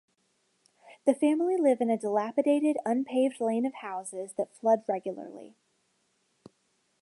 [1.05, 5.53] The family live in a dilapidated, unpaved lane of houses that flood regularly.